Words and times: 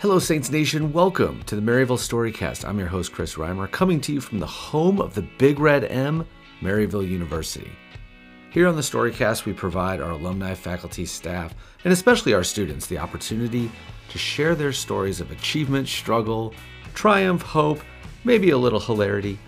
Hello, 0.00 0.18
Saints 0.18 0.50
Nation. 0.50 0.94
Welcome 0.94 1.42
to 1.42 1.54
the 1.54 1.60
Maryville 1.60 1.98
Storycast. 1.98 2.66
I'm 2.66 2.78
your 2.78 2.88
host, 2.88 3.12
Chris 3.12 3.34
Reimer, 3.34 3.70
coming 3.70 4.00
to 4.00 4.14
you 4.14 4.22
from 4.22 4.38
the 4.38 4.46
home 4.46 4.98
of 4.98 5.12
the 5.12 5.20
Big 5.20 5.60
Red 5.60 5.84
M, 5.84 6.26
Maryville 6.62 7.06
University. 7.06 7.70
Here 8.48 8.66
on 8.66 8.76
the 8.76 8.80
Storycast, 8.80 9.44
we 9.44 9.52
provide 9.52 10.00
our 10.00 10.12
alumni, 10.12 10.54
faculty, 10.54 11.04
staff, 11.04 11.54
and 11.84 11.92
especially 11.92 12.32
our 12.32 12.42
students 12.42 12.86
the 12.86 12.96
opportunity 12.96 13.70
to 14.08 14.16
share 14.16 14.54
their 14.54 14.72
stories 14.72 15.20
of 15.20 15.30
achievement, 15.32 15.86
struggle, 15.86 16.54
triumph, 16.94 17.42
hope, 17.42 17.82
maybe 18.24 18.52
a 18.52 18.56
little 18.58 18.80
hilarity 18.80 19.38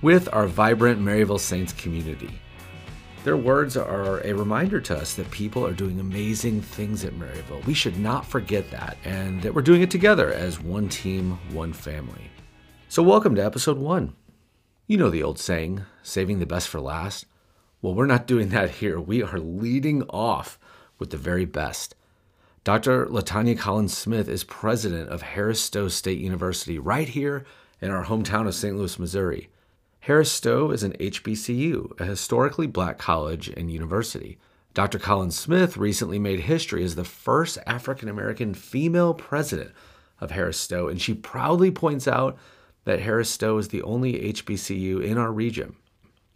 with 0.00 0.26
our 0.32 0.46
vibrant 0.46 0.98
Maryville 1.02 1.38
Saints 1.38 1.74
community. 1.74 2.40
Their 3.28 3.36
words 3.36 3.76
are 3.76 4.20
a 4.20 4.32
reminder 4.32 4.80
to 4.80 4.96
us 4.96 5.12
that 5.16 5.30
people 5.30 5.66
are 5.66 5.74
doing 5.74 6.00
amazing 6.00 6.62
things 6.62 7.04
at 7.04 7.12
Maryville. 7.12 7.62
We 7.66 7.74
should 7.74 7.98
not 7.98 8.24
forget 8.24 8.70
that 8.70 8.96
and 9.04 9.42
that 9.42 9.52
we're 9.54 9.60
doing 9.60 9.82
it 9.82 9.90
together 9.90 10.32
as 10.32 10.58
one 10.58 10.88
team, 10.88 11.38
one 11.52 11.74
family. 11.74 12.30
So, 12.88 13.02
welcome 13.02 13.34
to 13.34 13.44
episode 13.44 13.76
one. 13.76 14.14
You 14.86 14.96
know 14.96 15.10
the 15.10 15.22
old 15.22 15.38
saying, 15.38 15.82
saving 16.02 16.38
the 16.38 16.46
best 16.46 16.70
for 16.70 16.80
last. 16.80 17.26
Well, 17.82 17.92
we're 17.92 18.06
not 18.06 18.26
doing 18.26 18.48
that 18.48 18.70
here. 18.70 18.98
We 18.98 19.22
are 19.22 19.38
leading 19.38 20.04
off 20.04 20.58
with 20.98 21.10
the 21.10 21.18
very 21.18 21.44
best. 21.44 21.94
Dr. 22.64 23.04
LaTonia 23.08 23.58
Collins 23.58 23.94
Smith 23.94 24.26
is 24.26 24.42
president 24.42 25.10
of 25.10 25.20
Harris 25.20 25.60
Stowe 25.60 25.88
State 25.88 26.18
University 26.18 26.78
right 26.78 27.10
here 27.10 27.44
in 27.82 27.90
our 27.90 28.06
hometown 28.06 28.48
of 28.48 28.54
St. 28.54 28.74
Louis, 28.74 28.98
Missouri. 28.98 29.50
Harris 30.00 30.32
Stowe 30.32 30.70
is 30.70 30.82
an 30.82 30.92
HBCU, 30.94 31.98
a 32.00 32.04
historically 32.04 32.66
black 32.66 32.98
college 32.98 33.48
and 33.48 33.70
university. 33.70 34.38
Dr. 34.72 34.98
Collins 34.98 35.38
Smith 35.38 35.76
recently 35.76 36.18
made 36.18 36.40
history 36.40 36.84
as 36.84 36.94
the 36.94 37.04
first 37.04 37.58
African 37.66 38.08
American 38.08 38.54
female 38.54 39.12
president 39.12 39.72
of 40.20 40.30
Harris 40.30 40.58
Stowe, 40.58 40.88
and 40.88 41.00
she 41.00 41.14
proudly 41.14 41.70
points 41.70 42.06
out 42.06 42.38
that 42.84 43.00
Harris 43.00 43.28
Stowe 43.28 43.58
is 43.58 43.68
the 43.68 43.82
only 43.82 44.32
HBCU 44.32 45.02
in 45.02 45.18
our 45.18 45.32
region. 45.32 45.76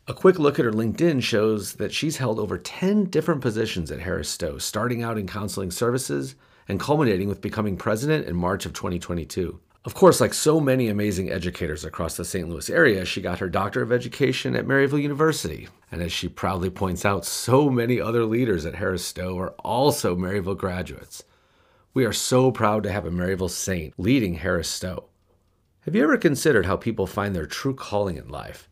A 0.08 0.12
quick 0.12 0.38
look 0.38 0.58
at 0.58 0.64
her 0.64 0.72
LinkedIn 0.72 1.22
shows 1.22 1.74
that 1.74 1.94
she's 1.94 2.16
held 2.16 2.40
over 2.40 2.58
10 2.58 3.04
different 3.04 3.40
positions 3.40 3.90
at 3.90 4.00
Harris 4.00 4.28
Stowe, 4.28 4.58
starting 4.58 5.02
out 5.02 5.16
in 5.16 5.28
counseling 5.28 5.70
services 5.70 6.34
and 6.68 6.80
culminating 6.80 7.28
with 7.28 7.40
becoming 7.40 7.76
president 7.76 8.26
in 8.26 8.34
March 8.36 8.66
of 8.66 8.72
2022. 8.72 9.60
Of 9.84 9.94
course, 9.94 10.20
like 10.20 10.32
so 10.32 10.60
many 10.60 10.88
amazing 10.88 11.32
educators 11.32 11.84
across 11.84 12.16
the 12.16 12.24
St. 12.24 12.48
Louis 12.48 12.70
area, 12.70 13.04
she 13.04 13.20
got 13.20 13.40
her 13.40 13.48
Doctor 13.48 13.82
of 13.82 13.90
Education 13.90 14.54
at 14.54 14.64
Maryville 14.64 15.02
University. 15.02 15.68
And 15.90 16.00
as 16.00 16.12
she 16.12 16.28
proudly 16.28 16.70
points 16.70 17.04
out, 17.04 17.24
so 17.24 17.68
many 17.68 18.00
other 18.00 18.24
leaders 18.24 18.64
at 18.64 18.76
Harris 18.76 19.04
Stowe 19.04 19.36
are 19.38 19.54
also 19.58 20.14
Maryville 20.14 20.56
graduates. 20.56 21.24
We 21.94 22.04
are 22.04 22.12
so 22.12 22.52
proud 22.52 22.84
to 22.84 22.92
have 22.92 23.06
a 23.06 23.10
Maryville 23.10 23.50
Saint 23.50 23.94
leading 23.98 24.34
Harris 24.34 24.68
Stowe. 24.68 25.08
Have 25.80 25.96
you 25.96 26.04
ever 26.04 26.16
considered 26.16 26.66
how 26.66 26.76
people 26.76 27.08
find 27.08 27.34
their 27.34 27.46
true 27.46 27.74
calling 27.74 28.16
in 28.16 28.28
life? 28.28 28.68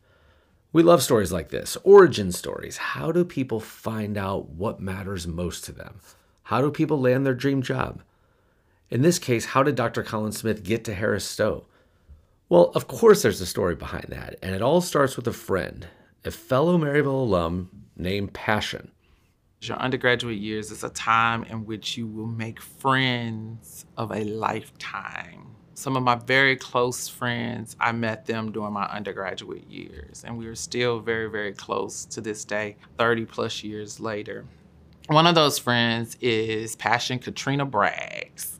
We 0.71 0.81
love 0.81 1.03
stories 1.03 1.33
like 1.33 1.49
this 1.49 1.75
origin 1.83 2.31
stories. 2.31 2.77
How 2.77 3.11
do 3.11 3.25
people 3.25 3.59
find 3.59 4.17
out 4.17 4.47
what 4.47 4.79
matters 4.79 5.27
most 5.27 5.65
to 5.65 5.73
them? 5.73 5.99
How 6.43 6.61
do 6.61 6.71
people 6.71 7.01
land 7.01 7.25
their 7.25 7.33
dream 7.33 7.61
job? 7.61 8.01
In 8.91 9.03
this 9.03 9.19
case, 9.19 9.45
how 9.45 9.63
did 9.63 9.75
Dr. 9.75 10.03
Collins 10.03 10.39
Smith 10.39 10.63
get 10.63 10.83
to 10.83 10.93
Harris 10.93 11.23
Stowe? 11.23 11.65
Well, 12.49 12.73
of 12.75 12.89
course, 12.89 13.21
there's 13.21 13.39
a 13.39 13.45
story 13.45 13.73
behind 13.73 14.07
that, 14.09 14.35
and 14.43 14.53
it 14.53 14.61
all 14.61 14.81
starts 14.81 15.15
with 15.15 15.25
a 15.29 15.33
friend, 15.33 15.87
a 16.25 16.31
fellow 16.31 16.77
Maryville 16.77 17.21
alum 17.21 17.69
named 17.95 18.33
Passion. 18.33 18.91
Your 19.61 19.77
undergraduate 19.77 20.39
years 20.39 20.71
is 20.71 20.83
a 20.83 20.89
time 20.89 21.45
in 21.45 21.65
which 21.65 21.95
you 21.95 22.05
will 22.05 22.27
make 22.27 22.59
friends 22.59 23.85
of 23.95 24.11
a 24.11 24.25
lifetime. 24.25 25.55
Some 25.73 25.95
of 25.95 26.03
my 26.03 26.15
very 26.15 26.57
close 26.57 27.07
friends, 27.07 27.77
I 27.79 27.93
met 27.93 28.25
them 28.25 28.51
during 28.51 28.73
my 28.73 28.87
undergraduate 28.87 29.71
years, 29.71 30.25
and 30.27 30.37
we 30.37 30.47
are 30.47 30.55
still 30.55 30.99
very, 30.99 31.29
very 31.29 31.53
close 31.53 32.03
to 32.07 32.19
this 32.19 32.43
day, 32.43 32.75
30 32.97 33.23
plus 33.23 33.63
years 33.63 34.01
later. 34.01 34.45
One 35.07 35.27
of 35.27 35.35
those 35.35 35.57
friends 35.57 36.17
is 36.19 36.75
Passion 36.75 37.19
Katrina 37.19 37.65
Braggs. 37.65 38.59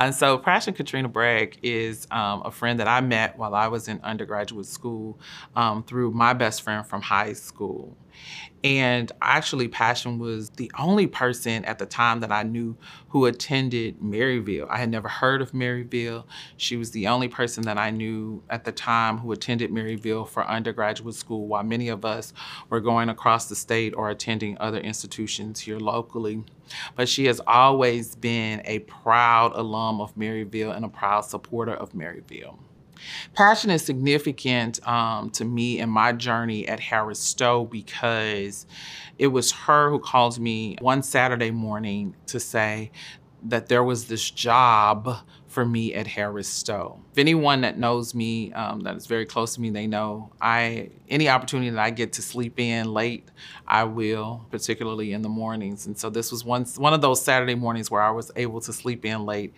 And 0.00 0.14
so 0.14 0.38
Passion 0.38 0.74
Katrina 0.74 1.08
Bragg 1.08 1.58
is 1.62 2.06
um, 2.10 2.42
a 2.44 2.50
friend 2.50 2.78
that 2.80 2.88
I 2.88 3.00
met 3.00 3.38
while 3.38 3.54
I 3.54 3.68
was 3.68 3.88
in 3.88 4.00
undergraduate 4.02 4.66
school 4.66 5.18
um, 5.56 5.82
through 5.82 6.12
my 6.12 6.32
best 6.32 6.62
friend 6.62 6.86
from 6.86 7.02
high 7.02 7.32
school. 7.32 7.96
And 8.64 9.12
actually, 9.22 9.68
Passion 9.68 10.18
was 10.18 10.50
the 10.50 10.70
only 10.76 11.06
person 11.06 11.64
at 11.64 11.78
the 11.78 11.86
time 11.86 12.20
that 12.20 12.32
I 12.32 12.42
knew 12.42 12.76
who 13.10 13.26
attended 13.26 14.00
Maryville. 14.00 14.66
I 14.68 14.78
had 14.78 14.90
never 14.90 15.08
heard 15.08 15.40
of 15.40 15.52
Maryville. 15.52 16.24
She 16.56 16.76
was 16.76 16.90
the 16.90 17.06
only 17.06 17.28
person 17.28 17.64
that 17.64 17.78
I 17.78 17.90
knew 17.90 18.42
at 18.50 18.64
the 18.64 18.72
time 18.72 19.18
who 19.18 19.30
attended 19.30 19.70
Maryville 19.70 20.28
for 20.28 20.44
undergraduate 20.44 21.14
school, 21.14 21.46
while 21.46 21.62
many 21.62 21.88
of 21.88 22.04
us 22.04 22.32
were 22.68 22.80
going 22.80 23.08
across 23.08 23.48
the 23.48 23.54
state 23.54 23.94
or 23.94 24.10
attending 24.10 24.58
other 24.58 24.78
institutions 24.78 25.60
here 25.60 25.78
locally. 25.78 26.42
But 26.96 27.08
she 27.08 27.26
has 27.26 27.40
always 27.46 28.16
been 28.16 28.62
a 28.64 28.80
proud 28.80 29.52
alum 29.54 30.00
of 30.00 30.16
Maryville 30.16 30.74
and 30.74 30.84
a 30.84 30.88
proud 30.88 31.22
supporter 31.22 31.74
of 31.74 31.92
Maryville. 31.92 32.58
Passion 33.34 33.70
is 33.70 33.84
significant 33.84 34.86
um, 34.86 35.30
to 35.30 35.44
me 35.44 35.78
in 35.78 35.88
my 35.90 36.12
journey 36.12 36.66
at 36.68 36.80
Harris 36.80 37.20
Stowe 37.20 37.64
because 37.64 38.66
it 39.18 39.28
was 39.28 39.52
her 39.52 39.90
who 39.90 39.98
called 39.98 40.38
me 40.38 40.76
one 40.80 41.02
Saturday 41.02 41.50
morning 41.50 42.14
to 42.26 42.38
say 42.40 42.90
that 43.42 43.68
there 43.68 43.84
was 43.84 44.06
this 44.06 44.30
job 44.30 45.18
for 45.48 45.64
me 45.64 45.94
at 45.94 46.06
Harris 46.06 46.48
Stowe. 46.48 47.00
If 47.12 47.18
anyone 47.18 47.62
that 47.62 47.78
knows 47.78 48.14
me, 48.14 48.52
um, 48.52 48.80
that 48.80 48.96
is 48.96 49.06
very 49.06 49.24
close 49.24 49.54
to 49.54 49.60
me, 49.60 49.70
they 49.70 49.86
know 49.86 50.30
I 50.40 50.90
any 51.08 51.28
opportunity 51.28 51.70
that 51.70 51.80
I 51.80 51.90
get 51.90 52.12
to 52.14 52.22
sleep 52.22 52.60
in 52.60 52.92
late, 52.92 53.28
I 53.66 53.84
will, 53.84 54.46
particularly 54.50 55.12
in 55.12 55.22
the 55.22 55.28
mornings. 55.28 55.86
And 55.86 55.98
so 55.98 56.10
this 56.10 56.30
was 56.30 56.44
one 56.44 56.64
one 56.76 56.92
of 56.92 57.00
those 57.00 57.22
Saturday 57.22 57.54
mornings 57.54 57.90
where 57.90 58.02
I 58.02 58.10
was 58.10 58.30
able 58.36 58.60
to 58.60 58.72
sleep 58.72 59.04
in 59.04 59.24
late, 59.24 59.54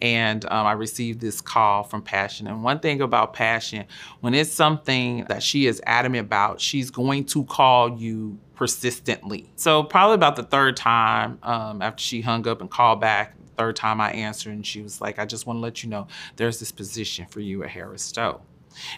and 0.00 0.44
um, 0.46 0.66
I 0.66 0.72
received 0.72 1.20
this 1.20 1.40
call 1.40 1.84
from 1.84 2.02
Passion. 2.02 2.46
And 2.46 2.64
one 2.64 2.80
thing 2.80 3.02
about 3.02 3.34
Passion, 3.34 3.84
when 4.20 4.34
it's 4.34 4.50
something 4.50 5.24
that 5.28 5.42
she 5.42 5.66
is 5.66 5.80
adamant 5.86 6.26
about, 6.26 6.60
she's 6.60 6.90
going 6.90 7.26
to 7.26 7.44
call 7.44 7.98
you 7.98 8.38
persistently. 8.54 9.50
So 9.56 9.82
probably 9.82 10.14
about 10.14 10.36
the 10.36 10.42
third 10.42 10.76
time 10.76 11.38
um, 11.42 11.82
after 11.82 12.02
she 12.02 12.20
hung 12.20 12.46
up 12.46 12.60
and 12.60 12.70
called 12.70 13.00
back, 13.00 13.36
third 13.56 13.76
time 13.76 14.00
I 14.00 14.10
answered, 14.12 14.52
and 14.52 14.66
she 14.66 14.82
was 14.82 15.00
like, 15.00 15.18
I 15.18 15.24
just 15.24 15.46
want 15.46 15.58
to 15.58 15.60
let 15.60 15.82
you 15.82 15.88
know 15.88 16.06
there's 16.36 16.58
this 16.60 16.72
position 16.72 17.26
for 17.26 17.40
you 17.40 17.62
at 17.62 17.70
Harris 17.70 18.02
Stowe. 18.02 18.40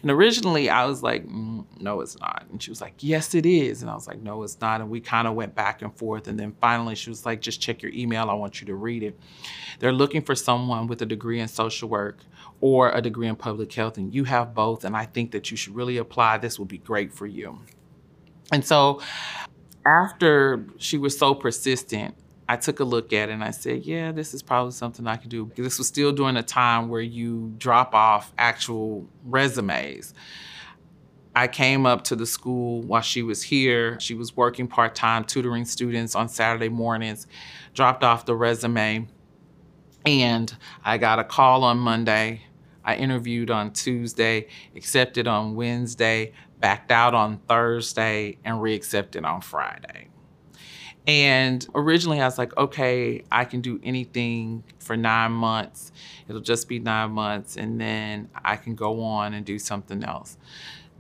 And 0.03 0.11
originally 0.11 0.71
I 0.71 0.87
was 0.87 1.03
like, 1.03 1.27
mm, 1.27 1.65
no, 1.81 2.01
it's 2.01 2.19
not. 2.19 2.47
And 2.51 2.63
she 2.63 2.71
was 2.71 2.81
like, 2.81 2.95
yes, 3.01 3.35
it 3.35 3.45
is. 3.45 3.83
And 3.83 3.91
I 3.91 3.95
was 3.95 4.07
like, 4.07 4.23
no, 4.23 4.43
it's 4.43 4.61
not. 4.61 4.81
And 4.81 4.91
we 4.91 5.01
kind 5.01 5.29
of 5.29 5.35
went 5.35 5.55
back 5.55 5.83
and 5.83 5.95
forth. 5.97 6.29
And 6.29 6.39
then 6.39 6.55
finally 6.61 6.95
she 6.95 7.11
was 7.11 7.27
like, 7.27 7.41
just 7.41 7.61
check 7.61 7.83
your 7.83 7.93
email. 7.93 8.31
I 8.31 8.35
want 8.35 8.61
you 8.61 8.67
to 8.69 8.75
read 8.75 9.03
it. 9.03 9.19
They're 9.79 9.93
looking 9.93 10.23
for 10.23 10.35
someone 10.35 10.87
with 10.87 11.03
a 11.03 11.07
degree 11.07 11.41
in 11.41 11.49
social 11.49 11.89
work 11.89 12.21
or 12.61 12.91
a 12.91 13.03
degree 13.03 13.29
in 13.29 13.37
public 13.37 13.73
health. 13.73 13.99
And 13.99 14.15
you 14.15 14.25
have 14.25 14.55
both. 14.55 14.85
And 14.85 14.97
I 14.97 15.05
think 15.05 15.33
that 15.33 15.51
you 15.51 15.57
should 15.57 15.75
really 15.75 15.99
apply. 15.99 16.39
This 16.39 16.59
will 16.59 16.67
be 16.67 16.79
great 16.79 17.13
for 17.13 17.27
you. 17.27 17.59
And 18.53 18.65
so 18.65 19.01
after 19.85 20.67
she 20.79 20.99
was 20.99 21.19
so 21.19 21.35
persistent, 21.35 22.15
I 22.49 22.57
took 22.57 22.79
a 22.79 22.85
look 22.85 23.13
at 23.13 23.29
it 23.29 23.33
and 23.33 23.43
I 23.43 23.51
said, 23.51 23.85
yeah, 23.85 24.13
this 24.13 24.33
is 24.33 24.43
probably 24.43 24.73
something 24.73 25.07
I 25.07 25.17
could 25.17 25.31
do. 25.31 25.51
This 25.57 25.79
was 25.79 25.89
still 25.89 26.13
during 26.13 26.37
a 26.37 26.43
time 26.43 26.89
where 26.89 27.01
you 27.01 27.55
drop 27.59 27.95
off 27.95 28.33
actual 28.39 29.09
resumes. 29.25 30.15
I 31.35 31.49
came 31.49 31.85
up 31.85 32.05
to 32.05 32.17
the 32.17 32.25
school 32.25 32.83
while 32.83 33.03
she 33.03 33.23
was 33.23 33.43
here. 33.43 33.99
She 34.01 34.15
was 34.15 34.37
working 34.37 34.69
part 34.69 34.95
time, 34.95 35.25
tutoring 35.25 35.65
students 35.65 36.15
on 36.15 36.29
Saturday 36.29 36.69
mornings, 36.71 37.27
dropped 37.75 38.03
off 38.03 38.25
the 38.25 38.35
resume, 38.35 39.09
and 40.07 40.57
I 40.85 40.97
got 40.97 41.19
a 41.19 41.25
call 41.25 41.63
on 41.65 41.79
Monday. 41.79 42.43
I 42.85 42.95
interviewed 42.95 43.51
on 43.51 43.73
Tuesday, 43.73 44.47
accepted 44.77 45.27
on 45.27 45.57
Wednesday, 45.57 46.33
backed 46.61 46.91
out 46.91 47.15
on 47.15 47.39
Thursday, 47.49 48.39
and 48.45 48.61
re 48.63 48.75
accepted 48.75 49.25
on 49.25 49.41
Friday. 49.41 50.09
And 51.07 51.65
originally 51.75 52.21
I 52.21 52.25
was 52.25 52.37
like, 52.37 52.57
okay, 52.57 53.23
I 53.31 53.45
can 53.45 53.61
do 53.61 53.79
anything 53.85 54.65
for 54.81 54.97
nine 54.97 55.33
months. 55.33 55.93
It'll 56.29 56.41
just 56.41 56.69
be 56.69 56.81
nine 56.81 57.13
months, 57.13 57.57
and 57.57 57.81
then 57.81 58.29
I 58.45 58.57
can 58.57 58.75
go 58.75 59.03
on 59.03 59.35
and 59.35 59.47
do 59.47 59.59
something 59.59 60.03
else. 60.03 60.37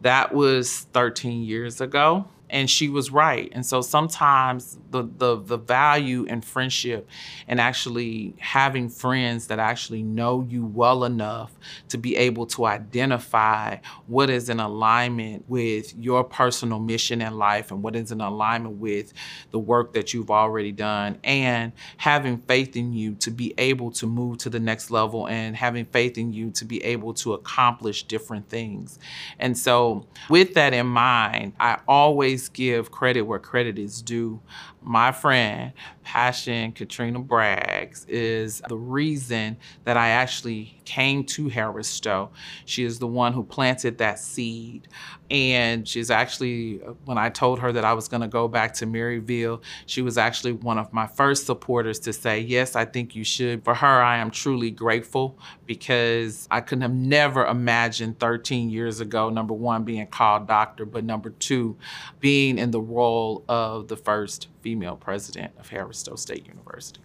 That 0.02 0.32
was 0.32 0.86
13 0.92 1.42
years 1.42 1.80
ago. 1.80 2.28
And 2.50 2.70
she 2.70 2.88
was 2.88 3.10
right. 3.10 3.50
And 3.52 3.64
so 3.64 3.80
sometimes 3.80 4.78
the 4.90 5.02
the 5.02 5.40
the 5.42 5.56
value 5.56 6.24
in 6.24 6.40
friendship 6.40 7.08
and 7.48 7.60
actually 7.60 8.34
having 8.38 8.88
friends 8.88 9.48
that 9.48 9.58
actually 9.58 10.02
know 10.02 10.46
you 10.48 10.64
well 10.64 11.04
enough 11.04 11.52
to 11.88 11.98
be 11.98 12.16
able 12.16 12.46
to 12.46 12.66
identify 12.66 13.76
what 14.06 14.30
is 14.30 14.48
in 14.48 14.60
alignment 14.60 15.44
with 15.48 15.94
your 15.96 16.22
personal 16.24 16.78
mission 16.78 17.20
in 17.20 17.36
life 17.36 17.70
and 17.70 17.82
what 17.82 17.96
is 17.96 18.12
in 18.12 18.20
alignment 18.20 18.76
with 18.76 19.12
the 19.50 19.58
work 19.58 19.92
that 19.92 20.14
you've 20.14 20.30
already 20.30 20.72
done 20.72 21.18
and 21.24 21.72
having 21.96 22.38
faith 22.38 22.76
in 22.76 22.92
you 22.92 23.14
to 23.16 23.30
be 23.30 23.54
able 23.58 23.90
to 23.90 24.06
move 24.06 24.38
to 24.38 24.50
the 24.50 24.60
next 24.60 24.90
level 24.90 25.26
and 25.28 25.56
having 25.56 25.84
faith 25.86 26.16
in 26.16 26.32
you 26.32 26.50
to 26.50 26.64
be 26.64 26.82
able 26.84 27.12
to 27.12 27.34
accomplish 27.34 28.04
different 28.04 28.48
things. 28.48 28.98
And 29.38 29.56
so 29.56 30.06
with 30.28 30.54
that 30.54 30.72
in 30.72 30.86
mind, 30.86 31.54
I 31.58 31.80
always 31.88 32.35
give 32.48 32.90
credit 32.90 33.22
where 33.22 33.38
credit 33.38 33.78
is 33.78 34.02
due. 34.02 34.40
My 34.82 35.12
friend, 35.12 35.72
Passion 36.06 36.70
Katrina 36.70 37.18
Braggs, 37.20 38.06
is 38.08 38.62
the 38.68 38.76
reason 38.76 39.56
that 39.82 39.96
I 39.96 40.10
actually 40.10 40.80
came 40.84 41.24
to 41.24 41.48
Harris 41.48 41.88
Stowe. 41.88 42.30
She 42.64 42.84
is 42.84 43.00
the 43.00 43.08
one 43.08 43.32
who 43.32 43.42
planted 43.42 43.98
that 43.98 44.20
seed. 44.20 44.86
And 45.32 45.86
she's 45.86 46.08
actually, 46.12 46.76
when 47.06 47.18
I 47.18 47.28
told 47.30 47.58
her 47.58 47.72
that 47.72 47.84
I 47.84 47.92
was 47.92 48.06
going 48.06 48.20
to 48.20 48.28
go 48.28 48.46
back 48.46 48.72
to 48.74 48.86
Maryville, 48.86 49.62
she 49.86 50.00
was 50.00 50.16
actually 50.16 50.52
one 50.52 50.78
of 50.78 50.92
my 50.92 51.08
first 51.08 51.44
supporters 51.44 51.98
to 52.00 52.12
say, 52.12 52.38
Yes, 52.38 52.76
I 52.76 52.84
think 52.84 53.16
you 53.16 53.24
should. 53.24 53.64
For 53.64 53.74
her, 53.74 54.00
I 54.00 54.18
am 54.18 54.30
truly 54.30 54.70
grateful 54.70 55.36
because 55.66 56.46
I 56.52 56.60
couldn't 56.60 56.82
have 56.82 56.94
never 56.94 57.44
imagined 57.44 58.20
13 58.20 58.70
years 58.70 59.00
ago, 59.00 59.28
number 59.28 59.54
one, 59.54 59.82
being 59.82 60.06
called 60.06 60.46
doctor, 60.46 60.86
but 60.86 61.02
number 61.02 61.30
two, 61.30 61.76
being 62.20 62.58
in 62.58 62.70
the 62.70 62.80
role 62.80 63.44
of 63.48 63.88
the 63.88 63.96
first 63.96 64.46
female 64.66 64.96
president 64.96 65.52
of 65.60 65.68
Harris 65.68 65.98
Stowe 65.98 66.16
State 66.16 66.48
University. 66.48 66.98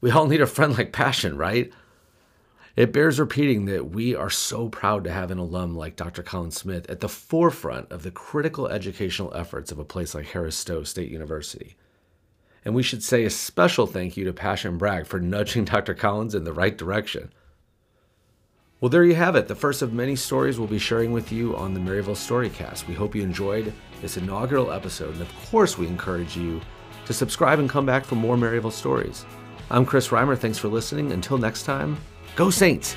We 0.00 0.12
all 0.12 0.28
need 0.28 0.40
a 0.40 0.46
friend 0.46 0.78
like 0.78 0.92
Passion, 0.92 1.36
right? 1.36 1.72
It 2.76 2.92
bears 2.92 3.18
repeating 3.18 3.64
that 3.64 3.90
we 3.90 4.14
are 4.14 4.30
so 4.30 4.68
proud 4.68 5.02
to 5.02 5.10
have 5.10 5.32
an 5.32 5.38
alum 5.38 5.74
like 5.74 5.96
Dr. 5.96 6.22
Collins 6.22 6.58
Smith 6.58 6.88
at 6.88 7.00
the 7.00 7.08
forefront 7.08 7.90
of 7.90 8.04
the 8.04 8.12
critical 8.12 8.68
educational 8.68 9.34
efforts 9.34 9.72
of 9.72 9.80
a 9.80 9.84
place 9.84 10.14
like 10.14 10.26
Harris 10.26 10.54
Stowe 10.54 10.84
State 10.84 11.10
University. 11.10 11.74
And 12.64 12.72
we 12.72 12.84
should 12.84 13.02
say 13.02 13.24
a 13.24 13.30
special 13.30 13.88
thank 13.88 14.16
you 14.16 14.24
to 14.26 14.32
Passion 14.32 14.78
Bragg 14.78 15.04
for 15.06 15.18
nudging 15.18 15.64
Dr. 15.64 15.94
Collins 15.94 16.36
in 16.36 16.44
the 16.44 16.52
right 16.52 16.78
direction. 16.78 17.32
Well, 18.80 18.90
there 18.90 19.04
you 19.04 19.16
have 19.16 19.34
it, 19.34 19.48
the 19.48 19.56
first 19.56 19.82
of 19.82 19.92
many 19.92 20.14
stories 20.14 20.56
we'll 20.56 20.68
be 20.68 20.78
sharing 20.78 21.10
with 21.10 21.32
you 21.32 21.56
on 21.56 21.74
the 21.74 21.80
Maryville 21.80 22.14
Storycast. 22.14 22.86
We 22.86 22.94
hope 22.94 23.16
you 23.16 23.22
enjoyed 23.22 23.72
this 24.00 24.16
inaugural 24.16 24.70
episode, 24.70 25.14
and 25.14 25.22
of 25.22 25.50
course, 25.50 25.76
we 25.76 25.88
encourage 25.88 26.36
you 26.36 26.60
to 27.12 27.18
subscribe 27.18 27.58
and 27.58 27.68
come 27.68 27.84
back 27.84 28.04
for 28.04 28.14
more 28.14 28.36
Maryville 28.36 28.72
stories. 28.72 29.26
I'm 29.70 29.84
Chris 29.84 30.08
Reimer. 30.08 30.36
Thanks 30.36 30.58
for 30.58 30.68
listening. 30.68 31.12
Until 31.12 31.36
next 31.38 31.64
time, 31.64 31.98
go 32.36 32.50
Saints! 32.50 32.96